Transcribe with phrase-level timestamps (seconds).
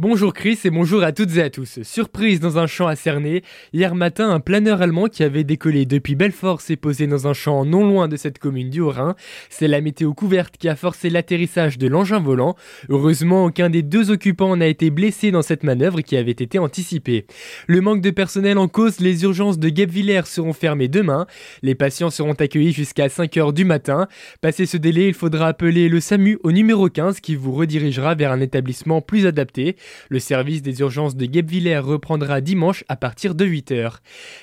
[0.00, 1.80] Bonjour Chris et bonjour à toutes et à tous.
[1.82, 3.42] Surprise dans un champ à Cernay.
[3.72, 7.64] Hier matin, un planeur allemand qui avait décollé depuis Belfort s'est posé dans un champ
[7.64, 9.16] non loin de cette commune du Haut-Rhin.
[9.50, 12.54] C'est la météo couverte qui a forcé l'atterrissage de l'engin volant.
[12.88, 17.26] Heureusement, aucun des deux occupants n'a été blessé dans cette manœuvre qui avait été anticipée.
[17.66, 21.26] Le manque de personnel en cause, les urgences de Guebwiller seront fermées demain.
[21.62, 24.06] Les patients seront accueillis jusqu'à 5h du matin.
[24.42, 28.30] Passé ce délai, il faudra appeler le SAMU au numéro 15 qui vous redirigera vers
[28.30, 29.74] un établissement plus adapté.
[30.08, 33.96] Le service des urgences de Guebwiller reprendra dimanche à partir de 8h.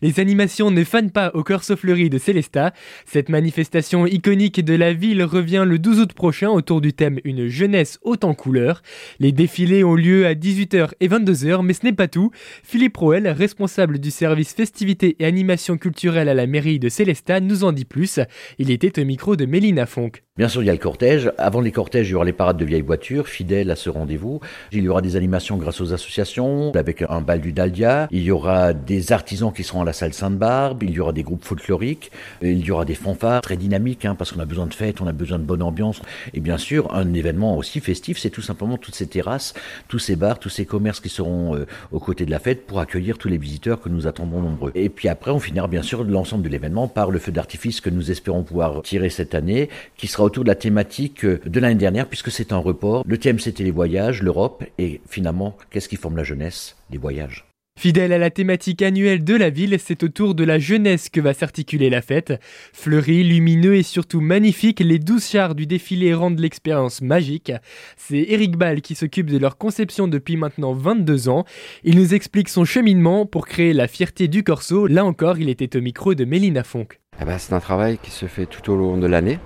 [0.00, 2.72] Les animations ne fanent pas au Corso Fleuri de Célestat.
[3.06, 7.48] Cette manifestation iconique de la ville revient le 12 août prochain autour du thème Une
[7.48, 8.82] jeunesse haute en couleurs.
[9.18, 12.30] Les défilés ont lieu à 18h et 22h, mais ce n'est pas tout.
[12.62, 17.64] Philippe Roel, responsable du service festivités et animation culturelle à la mairie de Célestat, nous
[17.64, 18.20] en dit plus.
[18.58, 20.22] Il était au micro de Mélina Fonck.
[20.38, 21.30] Bien sûr, il y a le cortège.
[21.36, 24.40] Avant les cortèges, il y aura les parades de vieilles voitures, fidèles à ce rendez-vous.
[24.72, 28.08] Il y aura des animations grâce aux associations, avec un bal du Daldia.
[28.10, 30.84] Il y aura des artisans qui seront à la salle Sainte-Barbe.
[30.84, 32.10] Il y aura des groupes folkloriques.
[32.40, 35.06] Il y aura des fanfares très dynamiques, hein, parce qu'on a besoin de fêtes, on
[35.06, 36.00] a besoin de bonne ambiance.
[36.32, 39.52] Et bien sûr, un événement aussi festif, c'est tout simplement toutes ces terrasses,
[39.88, 42.80] tous ces bars, tous ces commerces qui seront euh, aux côtés de la fête pour
[42.80, 44.72] accueillir tous les visiteurs que nous attendons nombreux.
[44.76, 47.90] Et puis après, on finira bien sûr l'ensemble de l'événement par le feu d'artifice que
[47.90, 52.08] nous espérons pouvoir tirer cette année, qui sera autour de la thématique de l'année dernière,
[52.08, 53.04] puisque c'est un report.
[53.06, 57.46] Le thème, c'était les voyages, l'Europe, et finalement, qu'est-ce qui forme la jeunesse Les voyages?
[57.78, 61.32] Fidèle à la thématique annuelle de la ville, c'est autour de la jeunesse que va
[61.32, 62.34] s'articuler la fête.
[62.72, 67.50] Fleuri, lumineux et surtout magnifique, les douze chars du défilé rendent l'expérience magique.
[67.96, 71.44] C'est Eric Ball qui s'occupe de leur conception depuis maintenant 22 ans.
[71.82, 74.86] Il nous explique son cheminement pour créer la fierté du Corso.
[74.86, 77.00] Là encore, il était au micro de Mélina Fonck.
[77.20, 79.38] Eh ben, c'est un travail qui se fait tout au long de l'année.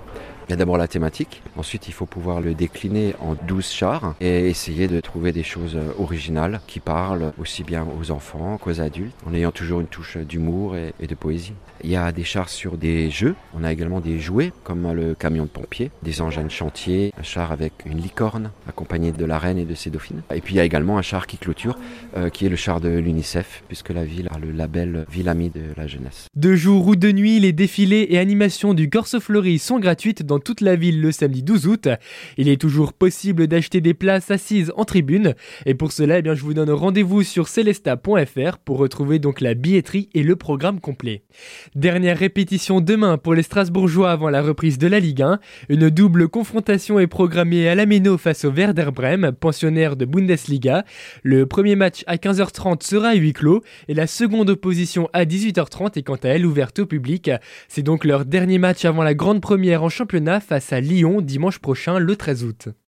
[0.47, 4.15] Il y a d'abord la thématique, ensuite il faut pouvoir le décliner en 12 chars
[4.21, 8.79] et essayer de trouver des choses euh, originales qui parlent aussi bien aux enfants qu'aux
[8.79, 11.51] adultes, en ayant toujours une touche d'humour et, de poésie.
[11.83, 15.15] Il y a des chars sur des jeux, on a également des jouets comme le
[15.15, 19.39] camion de pompier, des engins de chantier, un char avec une licorne accompagnée de la
[19.39, 20.21] reine et de ses dauphines.
[20.33, 21.77] Et puis il y a également un char qui clôture,
[22.15, 25.49] euh, qui est le char de l'UNICEF, puisque la ville a le label Ville Amie
[25.49, 26.27] de la jeunesse.
[26.37, 30.61] De jour ou de nuit, les défilés et animations du Corso Fleury sont gratuites toute
[30.61, 31.89] la ville le samedi 12 août.
[32.37, 35.35] Il est toujours possible d'acheter des places assises en tribune.
[35.65, 39.53] Et pour cela, eh bien, je vous donne rendez-vous sur celesta.fr pour retrouver donc la
[39.53, 41.23] billetterie et le programme complet.
[41.75, 45.39] Dernière répétition demain pour les Strasbourgeois avant la reprise de la Ligue 1.
[45.69, 50.83] Une double confrontation est programmée à la Méno face au Werder Bremen, pensionnaire de Bundesliga.
[51.23, 55.97] Le premier match à 15h30 sera à huis clos et la seconde opposition à 18h30
[55.97, 57.31] est quant à elle ouverte au public.
[57.67, 61.59] C'est donc leur dernier match avant la grande première en championnat face à Lyon dimanche
[61.59, 62.67] prochain le 13 août.